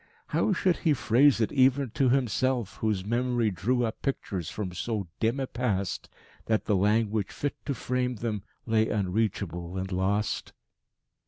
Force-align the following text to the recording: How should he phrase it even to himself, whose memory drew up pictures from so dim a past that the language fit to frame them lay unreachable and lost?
How 0.29 0.51
should 0.51 0.77
he 0.77 0.93
phrase 0.95 1.39
it 1.41 1.51
even 1.51 1.91
to 1.91 2.09
himself, 2.09 2.77
whose 2.77 3.05
memory 3.05 3.51
drew 3.51 3.85
up 3.85 4.01
pictures 4.01 4.49
from 4.49 4.73
so 4.73 5.05
dim 5.19 5.39
a 5.39 5.45
past 5.45 6.09
that 6.47 6.65
the 6.65 6.75
language 6.75 7.29
fit 7.29 7.55
to 7.67 7.75
frame 7.75 8.15
them 8.15 8.41
lay 8.65 8.89
unreachable 8.89 9.77
and 9.77 9.91
lost? 9.91 10.53